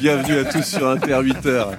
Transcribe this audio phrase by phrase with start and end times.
[0.00, 1.76] Bienvenue à tous sur Inter 8h.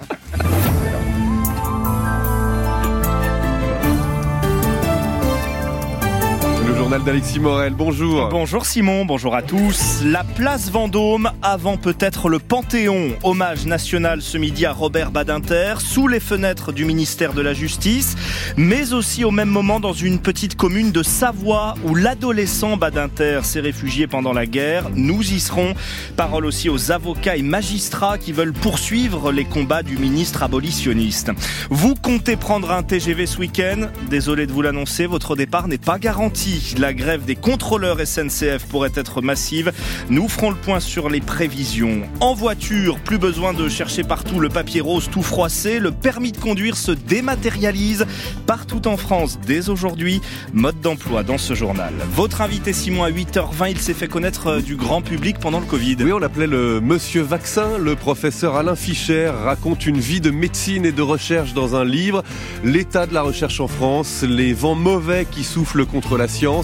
[6.78, 8.28] Journal d'Alexis Morel, bonjour.
[8.30, 10.02] Bonjour Simon, bonjour à tous.
[10.04, 13.14] La place Vendôme avant peut-être le Panthéon.
[13.23, 18.16] Hommage national ce midi à Robert Badinter, sous les fenêtres du ministère de la Justice,
[18.58, 23.62] mais aussi au même moment dans une petite commune de Savoie où l'adolescent Badinter s'est
[23.62, 24.89] réfugié pendant la guerre.
[24.96, 25.76] Nous y serons.
[26.18, 31.32] Parole aussi aux avocats et magistrats qui veulent poursuivre les combats du ministre abolitionniste.
[31.70, 33.88] Vous comptez prendre un TGV ce week-end?
[34.10, 36.65] Désolé de vous l'annoncer, votre départ n'est pas garanti.
[36.78, 39.72] La grève des contrôleurs SNCF pourrait être massive.
[40.10, 42.02] Nous ferons le point sur les prévisions.
[42.20, 45.80] En voiture, plus besoin de chercher partout le papier rose tout froissé.
[45.80, 48.05] Le permis de conduire se dématérialise
[48.48, 50.22] partout en France dès aujourd'hui.
[50.54, 51.94] Mode d'emploi dans ce journal.
[52.14, 55.98] Votre invité Simon à 8h20, il s'est fait connaître du grand public pendant le Covid.
[56.00, 57.77] Oui, on l'appelait le Monsieur Vaccin.
[57.77, 62.24] Le professeur Alain Fischer raconte une vie de médecine et de recherche dans un livre.
[62.63, 66.54] L'état de la recherche en France, les vents mauvais qui soufflent contre la science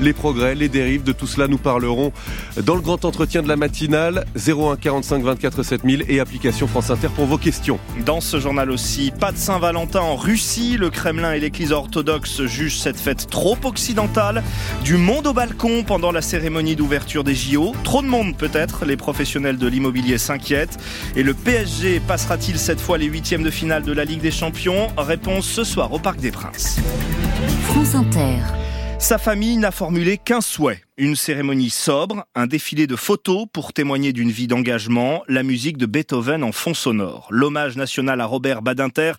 [0.00, 2.12] les progrès, les dérives, de tout cela nous parlerons
[2.62, 4.26] dans le grand entretien de la matinale.
[4.36, 7.78] 01 45 24 7000 et application France Inter pour vos questions.
[8.04, 12.78] Dans ce journal aussi, pas de Saint-Valentin en Russie, le Kremlin et l'église orthodoxe jugent
[12.78, 14.42] cette fête trop occidentale,
[14.84, 18.96] du monde au balcon pendant la cérémonie d'ouverture des JO, trop de monde peut-être, les
[18.96, 20.78] professionnels de l'immobilier s'inquiètent.
[21.16, 24.88] Et le PSG passera-t-il cette fois les huitièmes de finale de la Ligue des Champions?
[24.96, 26.78] Réponse ce soir au Parc des Princes.
[27.68, 28.36] France Inter.
[28.98, 34.12] Sa famille n'a formulé qu'un souhait une cérémonie sobre, un défilé de photos pour témoigner
[34.12, 37.28] d'une vie d'engagement, la musique de Beethoven en fond sonore.
[37.30, 39.12] L'hommage national à Robert Badinter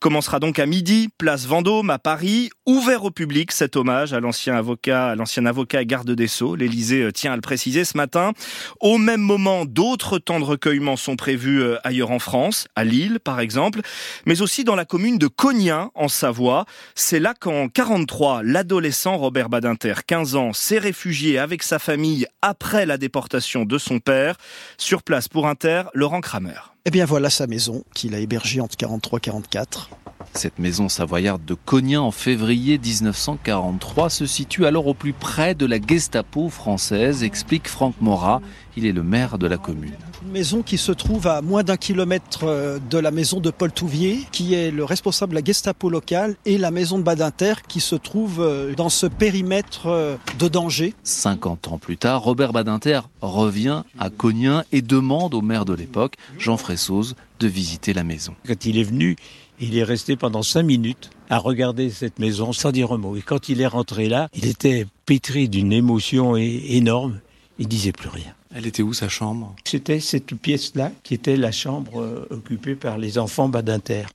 [0.00, 4.56] commencera donc à midi, place Vendôme à Paris, ouvert au public cet hommage à l'ancien
[4.56, 6.56] avocat, l'ancien avocat garde des Sceaux.
[6.56, 8.32] L'Élysée euh, tient à le préciser ce matin.
[8.80, 13.20] Au même moment, d'autres temps de recueillement sont prévus euh, ailleurs en France, à Lille
[13.22, 13.80] par exemple,
[14.24, 16.64] mais aussi dans la commune de Cognin en Savoie.
[16.94, 22.86] C'est là qu'en 43, l'adolescent Robert Badinter, 15 ans, s'est réfugié avec sa famille après
[22.86, 24.36] la déportation de son père.
[24.78, 26.72] Sur place pour Inter, Laurent Kramer.
[26.84, 29.90] Eh bien voilà sa maison qu'il a hébergée entre 43 et 44.
[30.34, 35.66] Cette maison savoyarde de Cognin en février 1943 se situe alors au plus près de
[35.66, 38.40] la Gestapo française, explique Franck Morat.
[38.76, 39.94] Il est le maire de la commune.
[40.22, 43.72] Une maison qui se trouve à moins d'un kilomètre euh, de la maison de Paul
[43.72, 47.80] Touvier, qui est le responsable de la Gestapo locale, et la maison de Badinter, qui
[47.80, 50.92] se trouve euh, dans ce périmètre euh, de danger.
[51.04, 56.16] 50 ans plus tard, Robert Badinter revient à Cognin et demande au maire de l'époque,
[56.38, 58.34] Jean Fressoz, de visiter la maison.
[58.46, 59.16] Quand il est venu,
[59.60, 63.16] il est resté pendant cinq minutes à regarder cette maison sans dire un mot.
[63.16, 67.20] Et quand il est rentré là, il était pétri d'une émotion énorme.
[67.58, 68.34] Il disait plus rien.
[68.54, 69.54] Elle était où sa chambre?
[69.64, 74.06] C'était cette pièce-là qui était la chambre euh, occupée par les enfants Badinter.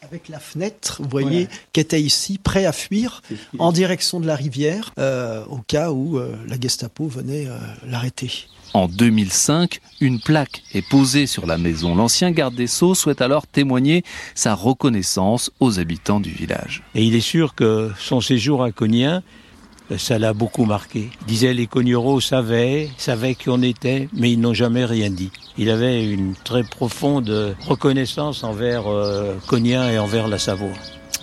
[0.00, 3.20] Avec la fenêtre, vous voyez, qui était ici, prêt à fuir
[3.58, 8.30] en direction de la rivière, euh, au cas où euh, la Gestapo venait euh, l'arrêter.
[8.74, 11.94] En 2005, une plaque est posée sur la maison.
[11.94, 16.82] L'ancien garde des Sceaux souhaite alors témoigner sa reconnaissance aux habitants du village.
[16.94, 19.22] Et il est sûr que son séjour à Cognin,
[19.96, 21.08] ça l'a beaucoup marqué.
[21.22, 25.30] Il disait les cognereaux savaient, savaient qui on était, mais ils n'ont jamais rien dit.
[25.56, 30.68] Il avait une très profonde reconnaissance envers euh, Cognin et envers la Savoie.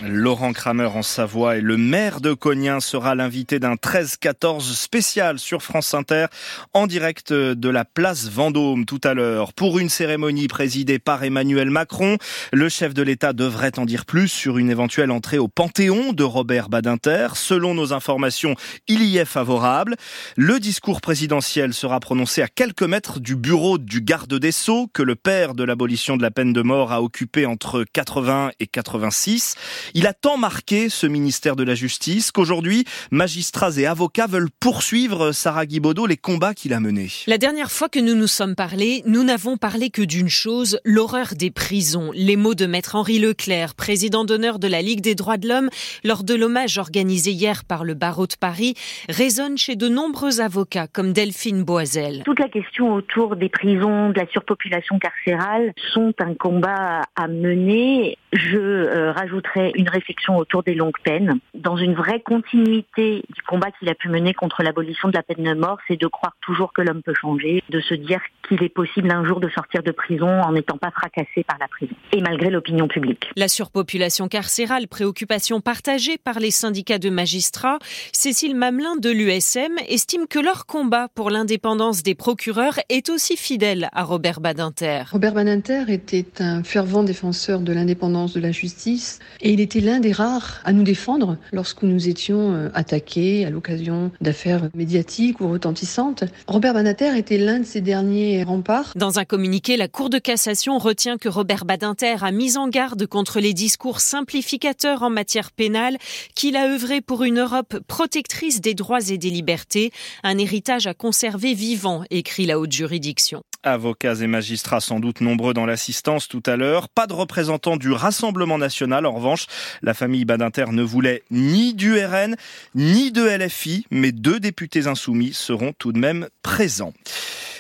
[0.02, 5.64] Laurent Kramer en Savoie et le maire de Cognin sera l'invité d'un 13-14 spécial sur
[5.64, 6.26] France Inter
[6.74, 11.70] en direct de la place Vendôme tout à l'heure pour une cérémonie présidée par Emmanuel
[11.70, 12.18] Macron.
[12.52, 16.24] Le chef de l'État devrait en dire plus sur une éventuelle entrée au Panthéon de
[16.24, 17.30] Robert Badinter.
[17.36, 18.56] Selon nos informations,
[18.88, 19.96] il y est favorable.
[20.36, 25.04] Le discours présidentiel sera prononcé à quelques mètres du bureau du garde des Sceaux que
[25.04, 29.56] le père de l'abolition de la peine de mort a occupé entre 80 et 86.
[29.94, 35.32] Il a tant marqué ce ministère de la Justice qu'aujourd'hui, magistrats et avocats veulent poursuivre
[35.32, 37.10] Sarah Guibaudot les combats qu'il a menés.
[37.28, 41.34] La dernière fois que nous nous sommes parlé, nous n'avons parlé que d'une chose, l'horreur
[41.38, 42.12] des prisons.
[42.14, 45.70] Les mots de maître Henri Leclerc, président d'honneur de la Ligue des droits de l'homme,
[46.04, 48.76] lors de l'hommage organisé hier par le barreau de Paris,
[49.10, 52.24] résonnent chez de nombreux avocats comme Delphine Boisel.
[52.26, 58.18] Toute la question autour des prisons, de la surpopulation carcérale sont un combat à mener.
[58.36, 63.72] Je euh, rajouterai une réflexion autour des longues peines, dans une vraie continuité du combat
[63.72, 66.74] qu'il a pu mener contre l'abolition de la peine de mort, c'est de croire toujours
[66.74, 69.92] que l'homme peut changer, de se dire qu'il est possible un jour de sortir de
[69.92, 73.30] prison en n'étant pas fracassé par la prison, et malgré l'opinion publique.
[73.38, 77.80] La surpopulation carcérale, préoccupation partagée par les syndicats de magistrats,
[78.12, 83.88] Cécile Mamelin de l'USM estime que leur combat pour l'indépendance des procureurs est aussi fidèle
[83.94, 85.04] à Robert Badinter.
[85.10, 90.00] Robert Badinter était un fervent défenseur de l'indépendance de la justice et il était l'un
[90.00, 95.50] des rares à nous défendre lorsque nous étions euh, attaqués à l'occasion d'affaires médiatiques ou
[95.50, 96.24] retentissantes.
[96.48, 98.94] Robert Badinter était l'un de ces derniers remparts.
[98.96, 103.06] Dans un communiqué, la Cour de cassation retient que Robert Badinter a mis en garde
[103.06, 105.98] contre les discours simplificateurs en matière pénale,
[106.36, 109.92] qu'il a œuvré pour une Europe protectrice des droits et des libertés,
[110.24, 113.42] un héritage à conserver vivant, écrit la haute juridiction.
[113.66, 116.88] Avocats et magistrats sans doute nombreux dans l'assistance tout à l'heure.
[116.88, 119.06] Pas de représentants du Rassemblement national.
[119.06, 119.48] En revanche,
[119.82, 122.36] la famille Badinter ne voulait ni du RN
[122.76, 126.94] ni de LFI, mais deux députés insoumis seront tout de même présents.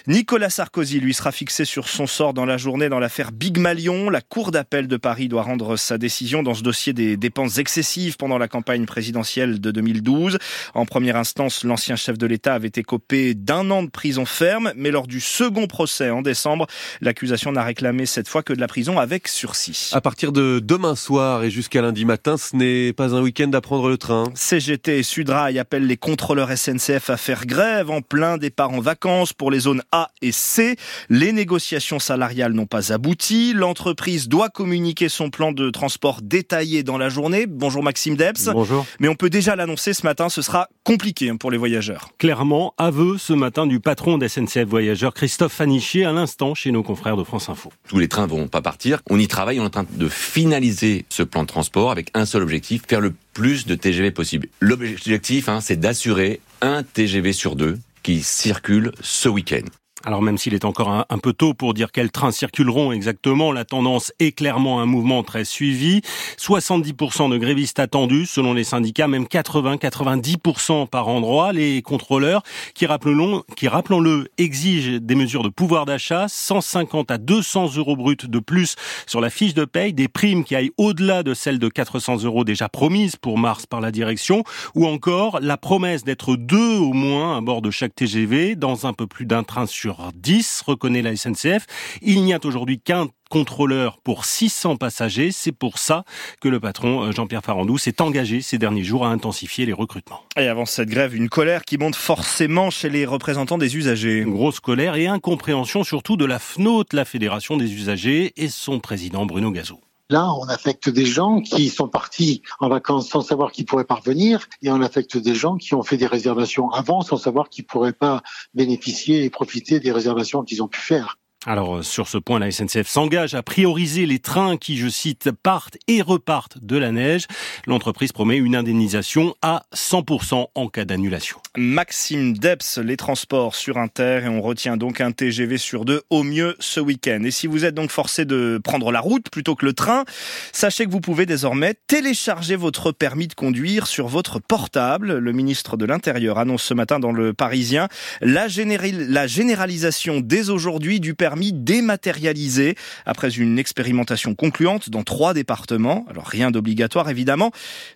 [0.08, 4.12] Nicolas Sarkozy, lui, sera fixé sur son sort dans la journée dans l'affaire Big Malion.
[4.12, 8.16] La Cour d'appel de Paris doit rendre sa décision dans ce dossier des dépenses excessives
[8.16, 10.38] pendant la campagne présidentielle de 2012.
[10.76, 14.74] En première instance, l'ancien chef de l'État avait été copé d'un an de prison ferme,
[14.76, 16.68] mais lors du second procès en décembre,
[17.02, 19.90] l'accusation n'a réclamé cette fois que de la prison avec sursis.
[19.92, 23.62] À partir de demain soir et jusqu'à lundi matin, ce n'est pas un week-end à
[23.62, 24.26] prendre le train.
[24.36, 29.34] CGT et Sudrail appellent les contrôleurs SNCF à faire grève en plein départ en vacances
[29.34, 30.76] pour les zones a et C.
[31.10, 33.54] Les négociations salariales n'ont pas abouti.
[33.54, 37.46] L'entreprise doit communiquer son plan de transport détaillé dans la journée.
[37.48, 38.52] Bonjour Maxime Debs.
[38.52, 38.86] Bonjour.
[39.00, 42.10] Mais on peut déjà l'annoncer ce matin, ce sera compliqué hein, pour les voyageurs.
[42.18, 47.16] Clairement, aveu ce matin du patron d'SNCF Voyageurs, Christophe Fanichier, à l'instant chez nos confrères
[47.16, 47.72] de France Info.
[47.88, 49.00] Tous les trains vont pas partir.
[49.10, 52.26] On y travaille, on est en train de finaliser ce plan de transport avec un
[52.26, 54.50] seul objectif, faire le plus de TGV possible.
[54.60, 59.66] L'objectif, hein, c'est d'assurer un TGV sur deux qui circule ce week-end.
[60.06, 63.66] Alors même s'il est encore un, peu tôt pour dire quels trains circuleront exactement, la
[63.66, 66.02] tendance est clairement un mouvement très suivi.
[66.38, 71.54] 70% de grévistes attendus selon les syndicats, même 80-90% par endroit.
[71.54, 72.44] Les contrôleurs
[72.76, 78.16] qui, rappelons, qui rappelons-le, exigent des mesures de pouvoir d'achat, 150 à 200 euros bruts
[78.28, 78.76] de plus
[79.08, 82.44] sur la fiche de paye, des primes qui aillent au-delà de celles de 400 euros
[82.44, 84.44] déjà promises pour mars par la direction,
[84.76, 88.94] ou encore la promesse d'être deux au moins à bord de chaque TGV dans un
[88.94, 91.66] peu plus d'un train sur 10, reconnaît la SNCF.
[92.02, 95.32] Il n'y a aujourd'hui qu'un contrôleur pour 600 passagers.
[95.32, 96.04] C'est pour ça
[96.42, 100.22] que le patron euh, Jean-Pierre Farandou s'est engagé ces derniers jours à intensifier les recrutements.
[100.38, 104.20] Et avant cette grève, une colère qui monte forcément chez les représentants des usagers.
[104.20, 108.80] Une grosse colère et incompréhension surtout de la FNOT, la Fédération des usagers, et son
[108.80, 109.80] président Bruno Gazot.
[110.12, 114.48] Là, on affecte des gens qui sont partis en vacances sans savoir qu'ils pourraient parvenir,
[114.62, 117.92] et on affecte des gens qui ont fait des réservations avant sans savoir qu'ils pourraient
[117.92, 118.22] pas
[118.54, 121.18] bénéficier et profiter des réservations qu'ils ont pu faire.
[121.46, 125.30] Alors euh, sur ce point, la SNCF s'engage à prioriser les trains qui, je cite,
[125.32, 127.28] partent et repartent de la neige.
[127.68, 131.38] L'entreprise promet une indemnisation à 100% en cas d'annulation.
[131.56, 136.24] Maxime Deps, les transports sur Inter, et on retient donc un TGV sur deux au
[136.24, 137.22] mieux ce week-end.
[137.24, 140.04] Et si vous êtes donc forcé de prendre la route plutôt que le train,
[140.52, 145.18] sachez que vous pouvez désormais télécharger votre permis de conduire sur votre portable.
[145.18, 147.88] Le ministre de l'Intérieur annonce ce matin dans le Parisien
[148.22, 156.06] la généralisation dès aujourd'hui du permis dématérialisé après une expérimentation concluante dans trois départements.
[156.10, 157.52] Alors rien d'obligatoire évidemment,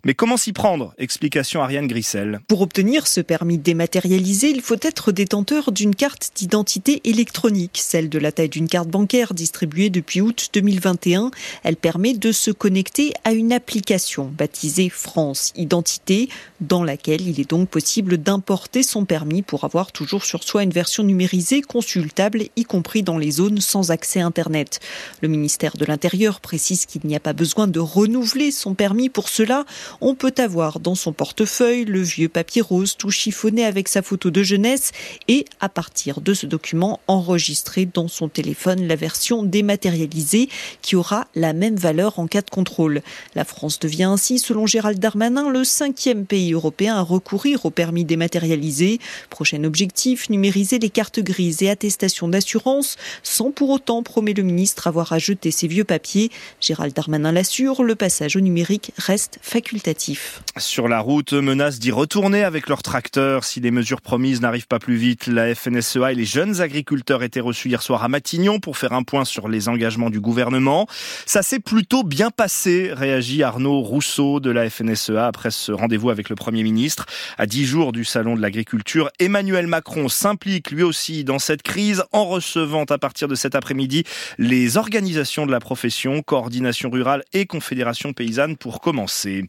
[0.05, 0.93] mais comment s'y prendre?
[0.97, 2.39] Explication Ariane Grissel.
[2.47, 8.19] Pour obtenir ce permis dématérialisé, il faut être détenteur d'une carte d'identité électronique, celle de
[8.19, 11.31] la taille d'une carte bancaire distribuée depuis août 2021.
[11.63, 16.29] Elle permet de se connecter à une application baptisée France Identité,
[16.61, 20.71] dans laquelle il est donc possible d'importer son permis pour avoir toujours sur soi une
[20.71, 24.79] version numérisée consultable, y compris dans les zones sans accès Internet.
[25.21, 29.29] Le ministère de l'Intérieur précise qu'il n'y a pas besoin de renouveler son permis pour
[29.29, 29.65] cela.
[30.01, 34.29] On peut avoir dans son portefeuille le vieux papier rose tout chiffonné avec sa photo
[34.29, 34.91] de jeunesse
[35.27, 40.49] et, à partir de ce document, enregistrer dans son téléphone la version dématérialisée
[40.81, 43.01] qui aura la même valeur en cas de contrôle.
[43.35, 48.05] La France devient ainsi, selon Gérald Darmanin, le cinquième pays européen à recourir au permis
[48.05, 48.99] dématérialisé.
[49.29, 54.87] Prochain objectif, numériser les cartes grises et attestations d'assurance sans pour autant, promet le ministre,
[54.87, 56.29] avoir à jeter ses vieux papiers.
[56.61, 60.41] Gérald Darmanin l'assure, le passage au numérique reste facultatif.
[60.57, 64.79] Sur la route, menace d'y retourner avec leurs tracteurs si les mesures promises n'arrivent pas
[64.79, 65.27] plus vite.
[65.27, 69.03] La FNSEA et les jeunes agriculteurs étaient reçus hier soir à Matignon pour faire un
[69.03, 70.87] point sur les engagements du gouvernement.
[71.25, 76.29] Ça s'est plutôt bien passé, réagit Arnaud Rousseau de la FNSEA après ce rendez-vous avec
[76.29, 77.07] le Premier ministre.
[77.37, 82.03] À dix jours du Salon de l'agriculture, Emmanuel Macron s'implique lui aussi dans cette crise
[82.11, 84.03] en recevant à partir de cet après-midi
[84.37, 89.45] les organisations de la profession, coordination rurale et confédération paysanne pour commencer.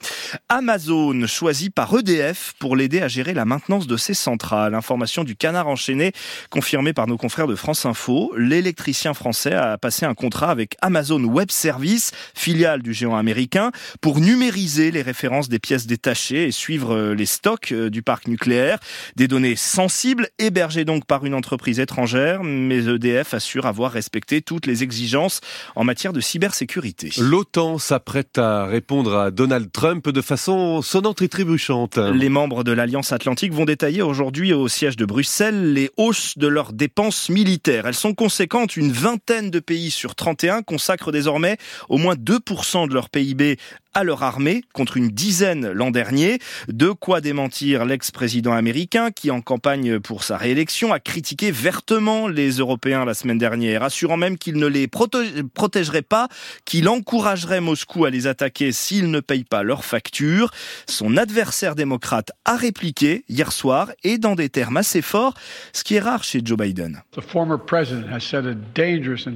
[0.48, 4.74] Amazon choisi par EDF pour l'aider à gérer la maintenance de ses centrales.
[4.74, 6.12] Information du canard enchaîné
[6.50, 8.32] confirmée par nos confrères de France Info.
[8.36, 14.20] L'électricien français a passé un contrat avec Amazon Web Services, filiale du géant américain, pour
[14.20, 18.78] numériser les références des pièces détachées et suivre euh, les stocks euh, du parc nucléaire.
[19.16, 24.66] Des données sensibles, hébergées donc par une entreprise étrangère, mais EDF assure avoir respecté toutes
[24.66, 25.40] les exigences
[25.74, 27.10] en matière de cybersécurité.
[27.18, 31.96] L'OTAN s'apprête à répondre à Donald Trump de façon sonnante et trébuchante.
[31.96, 36.48] Les membres de l'Alliance Atlantique vont détailler aujourd'hui au siège de Bruxelles les hausses de
[36.48, 37.86] leurs dépenses militaires.
[37.86, 38.76] Elles sont conséquentes.
[38.76, 41.56] Une vingtaine de pays sur 31 consacrent désormais
[41.88, 43.56] au moins 2% de leur PIB
[43.94, 46.38] à leur armée contre une dizaine l'an dernier.
[46.68, 52.50] De quoi démentir l'ex-président américain qui, en campagne pour sa réélection, a critiqué vertement les
[52.52, 56.28] Européens la semaine dernière, assurant même qu'il ne les protégerait pas,
[56.64, 60.50] qu'il encouragerait Moscou à les attaquer s'ils ne payent pas leurs factures.
[60.86, 65.34] Son adversaire démocrate a répliqué hier soir et dans des termes assez forts,
[65.72, 67.02] ce qui est rare chez Joe Biden.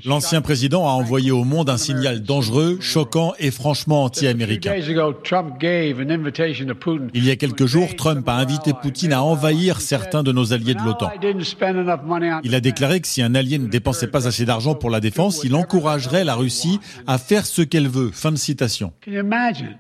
[0.04, 4.43] L'ancien président a envoyé au monde un signal dangereux, choquant et franchement anti-américain.
[7.14, 10.74] Il y a quelques jours, Trump a invité Poutine à envahir certains de nos alliés
[10.74, 11.10] de l'OTAN.
[12.44, 15.42] Il a déclaré que si un allié ne dépensait pas assez d'argent pour la défense,
[15.44, 18.10] il encouragerait la Russie à faire ce qu'elle veut.
[18.12, 18.92] Fin de citation.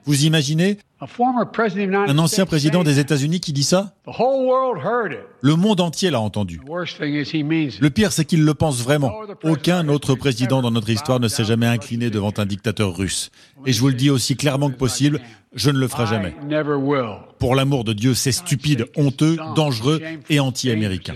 [0.04, 3.94] Vous imaginez un ancien président des États-Unis qui dit ça?
[4.06, 6.60] Le monde entier l'a entendu.
[6.66, 9.12] Le pire, c'est qu'il le pense vraiment.
[9.42, 13.30] Aucun autre président dans notre histoire ne s'est jamais incliné devant un dictateur russe.
[13.66, 15.20] Et je vous le dis aussi clairement que possible,
[15.54, 16.34] je ne le ferai jamais.
[17.38, 21.14] Pour l'amour de Dieu, c'est stupide, honteux, dangereux et anti-américain.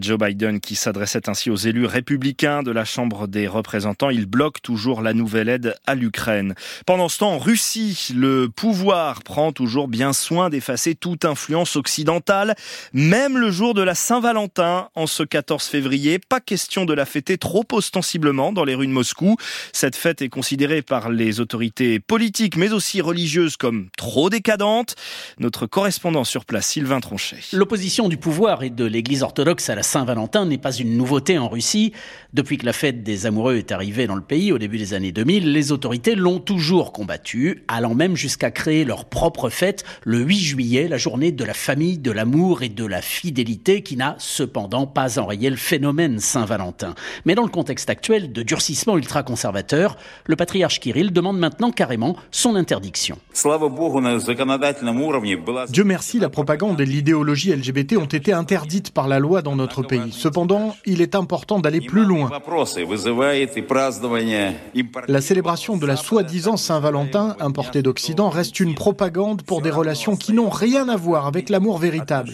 [0.00, 4.60] Joe Biden qui s'adressait ainsi aux élus républicains de la Chambre des représentants, il bloque
[4.60, 6.54] toujours la nouvelle aide à l'Ukraine.
[6.86, 12.56] Pendant ce temps, en Russie, le pouvoir prend toujours bien soin d'effacer toute influence occidentale,
[12.92, 16.18] même le jour de la Saint-Valentin, en ce 14 février.
[16.18, 19.36] Pas question de la fêter trop ostensiblement dans les rues de Moscou.
[19.72, 24.94] Cette fête est considérée par les autorités politiques, mais aussi religieuses, comme trop décadente.
[25.38, 27.38] Notre correspondant sur place, Sylvain Tronchet.
[27.52, 31.48] L'opposition du pouvoir et de l'Église orthodoxe à la Saint-Valentin n'est pas une nouveauté en
[31.48, 31.92] Russie.
[32.34, 35.12] Depuis que la fête des amoureux est arrivée dans le pays au début des années
[35.12, 40.38] 2000, les autorités l'ont toujours combattue, allant même jusqu'à créer leur propre fête le 8
[40.38, 44.86] juillet, la journée de la famille, de l'amour et de la fidélité qui n'a cependant
[44.86, 46.94] pas enrayé le phénomène Saint-Valentin.
[47.24, 52.56] Mais dans le contexte actuel de durcissement ultra-conservateur, le patriarche Kirill demande maintenant carrément son
[52.56, 52.95] interdiction.
[55.68, 59.82] Dieu merci, la propagande et l'idéologie LGBT ont été interdites par la loi dans notre
[59.82, 60.12] pays.
[60.12, 62.30] Cependant, il est important d'aller plus loin.
[65.08, 70.32] La célébration de la soi-disant Saint-Valentin importée d'Occident reste une propagande pour des relations qui
[70.32, 72.32] n'ont rien à voir avec l'amour véritable.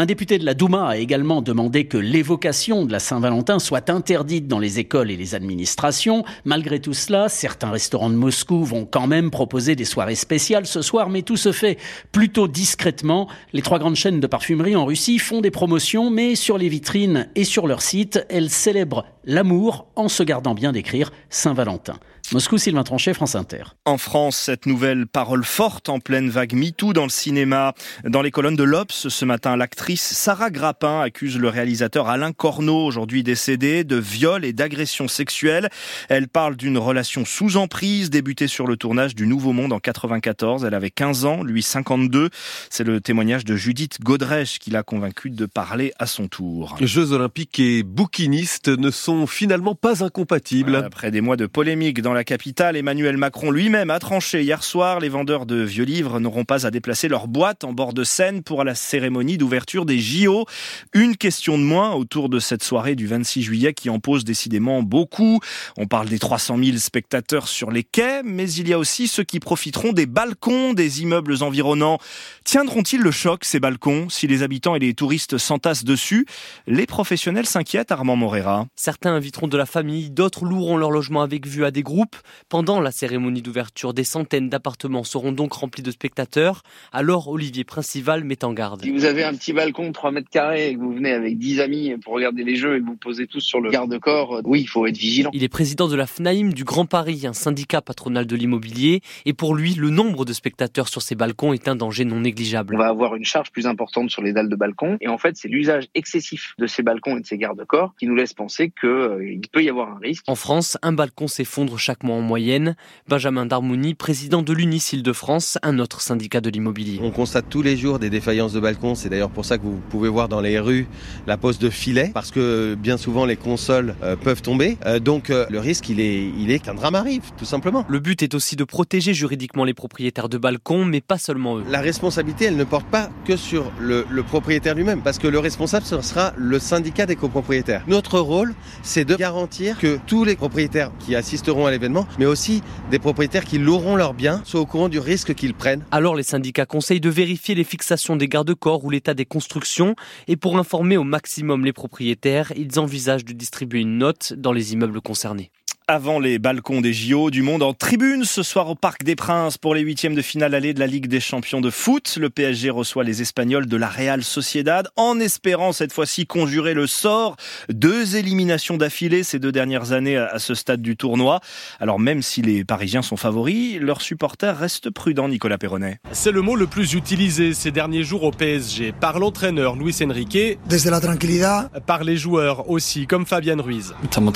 [0.00, 4.46] Un député de la Douma a également demandé que l'évocation de la Saint-Valentin soit interdite
[4.46, 6.22] dans les écoles et les administrations.
[6.44, 10.82] Malgré tout cela, certains restaurants de Moscou vont quand même proposer des soirées spéciales ce
[10.82, 11.78] soir, mais tout se fait
[12.12, 13.28] plutôt discrètement.
[13.52, 17.28] Les trois grandes chaînes de parfumerie en Russie font des promotions, mais sur les vitrines
[17.34, 22.00] et sur leur site, elles célèbrent l'amour en se gardant bien d'écrire Saint-Valentin.
[22.30, 23.62] Moscou, Sylvain Tronchet, France Inter.
[23.86, 27.72] En France, cette nouvelle parole forte en pleine vague MeToo dans le cinéma.
[28.04, 32.84] Dans les colonnes de l'Obs, ce matin, l'actrice Sarah Grappin accuse le réalisateur Alain Corneau,
[32.84, 35.70] aujourd'hui décédé, de viol et d'agression sexuelle.
[36.10, 40.64] Elle parle d'une relation sous emprise débutée sur le tournage du Nouveau Monde en 94.
[40.64, 42.28] Elle avait 15 ans, lui 52.
[42.68, 46.76] C'est le témoignage de Judith Godrèche qui l'a convaincu de parler à son tour.
[46.78, 50.76] Jeux Olympiques et bouquinistes ne sont sont finalement pas incompatibles.
[50.76, 55.00] Après des mois de polémique dans la capitale, Emmanuel Macron lui-même a tranché hier soir.
[55.00, 58.42] Les vendeurs de vieux livres n'auront pas à déplacer leur boîte en bord de Seine
[58.42, 60.46] pour la cérémonie d'ouverture des JO.
[60.94, 64.82] Une question de moins autour de cette soirée du 26 juillet qui en pose décidément
[64.82, 65.40] beaucoup.
[65.76, 69.24] On parle des 300 000 spectateurs sur les quais, mais il y a aussi ceux
[69.24, 71.98] qui profiteront des balcons des immeubles environnants.
[72.44, 76.26] Tiendront-ils le choc, ces balcons, si les habitants et les touristes s'entassent dessus?
[76.66, 78.66] Les professionnels s'inquiètent, Armand Morera.
[78.76, 82.16] Certains inviteront de la famille, d'autres loueront leur logement avec vue à des groupes.
[82.48, 86.62] Pendant la cérémonie d'ouverture, des centaines d'appartements seront donc remplis de spectateurs.
[86.92, 88.82] Alors, Olivier Principal met en garde.
[88.82, 91.38] Si vous avez un petit balcon de 3 mètres carrés et que vous venez avec
[91.38, 94.60] 10 amis pour regarder les jeux et que vous posez tous sur le garde-corps, oui,
[94.62, 95.30] il faut être vigilant.
[95.32, 99.00] Il est président de la FNAIM du Grand Paris, un syndicat patronal de l'immobilier.
[99.24, 102.74] Et pour lui, le nombre de spectateurs sur ces balcons est un danger non négligeable.
[102.74, 104.96] On va avoir une charge plus importante sur les dalles de balcon.
[105.00, 108.14] Et en fait, c'est l'usage excessif de ces balcons et de ces garde-corps qui nous
[108.14, 110.24] laisse penser qu'il euh, peut y avoir un risque.
[110.26, 112.76] En France, un balcon s'effondre chaque mois en moyenne.
[113.08, 117.00] Benjamin Darmouni, président de l'UNIS Île-de-France, un autre syndicat de l'immobilier.
[117.02, 118.94] On constate tous les jours des défaillances de balcons.
[118.94, 120.86] C'est d'ailleurs pour ça que vous pouvez voir dans les rues
[121.26, 124.76] la pose de filets, parce que bien souvent les consoles euh, peuvent tomber.
[124.86, 127.84] Euh, donc euh, le risque, il est, il est qu'un drame arrive, tout simplement.
[127.88, 131.64] Le but est aussi de protéger juridiquement les propriétaires de balcons, mais pas seulement eux.
[131.68, 135.38] La responsabilité, elle ne porte pas que sur le, le propriétaire lui-même, parce que le
[135.38, 137.82] responsable, ce sera le syndicat des copropriétaires.
[137.86, 142.62] Notre rôle, c'est de garantir que tous les propriétaires qui assisteront à l'événement, mais aussi
[142.90, 145.84] des propriétaires qui loueront leurs biens, soient au courant du risque qu'ils prennent.
[145.90, 149.94] Alors les syndicats conseillent de vérifier les fixations des garde-corps ou l'état des constructions,
[150.26, 154.72] et pour informer au maximum les propriétaires, ils envisagent de distribuer une note dans les
[154.72, 155.50] immeubles concernés
[155.90, 159.56] avant les balcons des JO du monde en tribune ce soir au Parc des Princes
[159.56, 162.18] pour les huitièmes de finale allée de la Ligue des champions de foot.
[162.20, 166.86] Le PSG reçoit les Espagnols de la Real Sociedad en espérant cette fois-ci conjurer le
[166.86, 167.36] sort.
[167.70, 171.40] Deux éliminations d'affilée ces deux dernières années à ce stade du tournoi.
[171.80, 176.00] Alors même si les Parisiens sont favoris, leurs supporters restent prudents, Nicolas Perronnet.
[176.12, 180.58] C'est le mot le plus utilisé ces derniers jours au PSG par l'entraîneur Luis Enrique.
[180.66, 181.70] Desde la tranquillidad.
[181.86, 183.94] Par les joueurs aussi, comme Fabian Ruiz.
[184.04, 184.32] Estamos.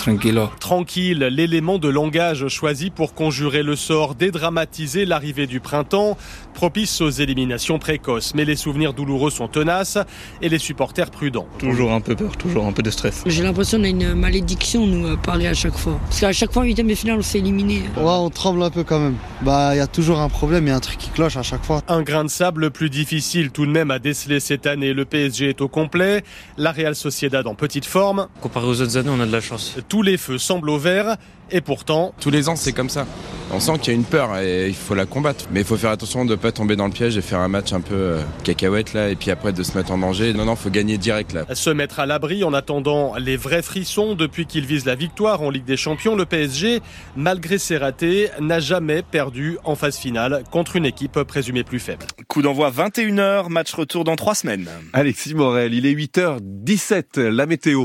[0.58, 6.16] Tranquille, l'élément de langage choisi pour conjurer le sort, dédramatiser l'arrivée du printemps,
[6.54, 8.34] propice aux éliminations précoces.
[8.36, 9.98] Mais les souvenirs douloureux sont tenaces
[10.40, 11.48] et les supporters prudents.
[11.58, 13.24] Toujours un peu peur, toujours un peu de stress.
[13.26, 15.98] J'ai l'impression qu'on a une malédiction, nous, à parler à chaque fois.
[16.04, 17.82] Parce qu'à chaque fois, en huitième de finale, on s'est éliminé.
[17.96, 19.16] Ouais, on tremble un peu quand même.
[19.44, 21.42] Bah, il y a toujours un problème, il y a un truc qui cloche à
[21.42, 21.82] chaque fois.
[21.88, 24.92] Un grain de sable plus difficile tout de même à déceler cette année.
[24.92, 26.22] Le PSG est au complet,
[26.56, 28.28] la Real Sociedad en petite forme.
[28.40, 29.76] Comparé aux autres années, on a de la chance.
[29.88, 31.16] Tous les feux semblent au vert.
[31.54, 33.06] Et pourtant, tous les ans, c'est comme ça.
[33.52, 35.44] On sent qu'il y a une peur et il faut la combattre.
[35.52, 37.48] Mais il faut faire attention de ne pas tomber dans le piège et faire un
[37.48, 40.32] match un peu euh, cacahuète là, et puis après de se mettre en danger.
[40.32, 41.44] Non, non, faut gagner direct là.
[41.54, 45.50] Se mettre à l'abri en attendant les vrais frissons depuis qu'il vise la victoire en
[45.50, 46.16] Ligue des Champions.
[46.16, 46.80] Le PSG,
[47.16, 52.06] malgré ses ratés, n'a jamais perdu en phase finale contre une équipe présumée plus faible.
[52.28, 54.70] Coup d'envoi 21h, match retour dans trois semaines.
[54.94, 57.84] Alexis Morel, il est 8h17, la météo.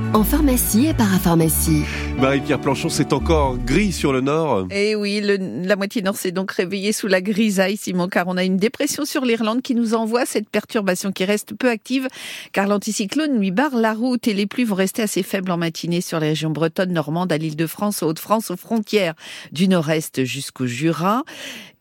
[0.13, 1.83] En pharmacie et parapharmacie.
[2.19, 4.67] Marie-Pierre Planchon, c'est encore gris sur le nord.
[4.69, 8.35] Eh oui, le, la moitié nord s'est donc réveillée sous la grisaille, Simon, car on
[8.35, 12.09] a une dépression sur l'Irlande qui nous envoie cette perturbation qui reste peu active,
[12.51, 16.01] car l'anticyclone lui barre la route et les pluies vont rester assez faibles en matinée
[16.01, 19.13] sur les régions bretonnes, normandes, à l'île de France, aux Hauts-de-France, aux frontières
[19.53, 21.23] du nord-est jusqu'au Jura.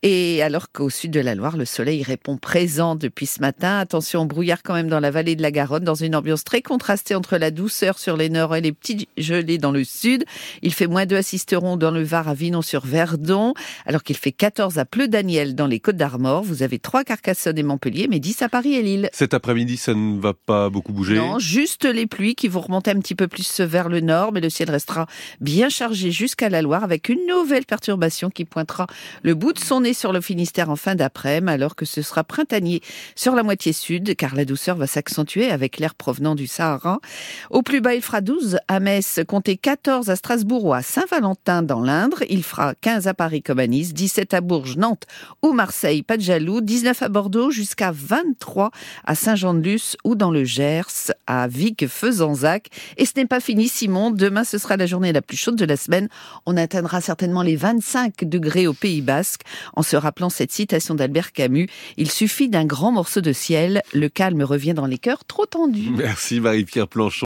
[0.03, 3.79] Et alors qu'au sud de la Loire, le soleil répond présent depuis ce matin.
[3.79, 6.63] Attention au brouillard quand même dans la vallée de la Garonne, dans une ambiance très
[6.63, 10.25] contrastée entre la douceur sur les nord et les petites gelées dans le sud.
[10.63, 13.55] Il fait moins 2 à Sisteron dans le Var à Vinon-sur-Verdon,
[13.87, 16.43] alors qu'il fait 14 à Pleu-Daniel dans les Côtes d'Armor.
[16.43, 19.11] Vous avez 3 Carcassonne et Montpellier, mais 10 à Paris et Lille.
[19.13, 22.91] Cet après-midi, ça ne va pas beaucoup bouger Non, juste les pluies qui vont remonter
[22.91, 25.07] un petit peu plus vers le nord, mais le ciel restera
[25.41, 28.87] bien chargé jusqu'à la Loire avec une nouvelle perturbation qui pointera
[29.23, 32.25] le bout de son nez sur le Finistère en fin d'après-midi, alors que ce sera
[32.25, 32.81] printanier
[33.15, 37.01] sur la moitié sud, car la douceur va s'accentuer avec l'air provenant du Sahara.
[37.51, 41.63] Au plus bas, il fera 12 à Metz, comptez 14 à Strasbourg ou à Saint-Valentin
[41.63, 42.25] dans l'Indre.
[42.29, 45.05] Il fera 15 à Paris comme à Nice, 17 à Bourges, Nantes
[45.43, 48.73] ou Marseille, pas de jaloux, 19 à Bordeaux jusqu'à 23
[49.05, 52.71] à Saint-Jean-de-Luz ou dans le Gers, à Vic, Fezenzac.
[52.97, 54.11] Et ce n'est pas fini, Simon.
[54.11, 56.09] Demain, ce sera la journée la plus chaude de la semaine.
[56.47, 59.43] On atteindra certainement les 25 degrés au Pays Basque
[59.77, 61.69] en se rappelant cette citation d'Albert Camus.
[61.97, 65.91] Il suffit d'un grand morceau de ciel, le calme revient dans les cœurs trop tendus.
[65.97, 67.19] Merci Marie-Pierre Planchon.